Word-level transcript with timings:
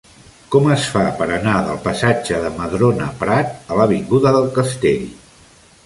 Com 0.53 0.69
es 0.75 0.85
fa 0.93 1.03
per 1.19 1.27
anar 1.35 1.53
del 1.67 1.77
passatge 1.85 2.41
de 2.47 2.51
Madrona 2.57 3.11
Prat 3.23 3.55
a 3.77 3.81
l'avinguda 3.81 4.37
del 4.39 4.53
Castell? 4.61 5.07